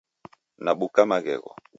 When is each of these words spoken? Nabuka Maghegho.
Nabuka 0.63 0.99
Maghegho. 1.09 1.51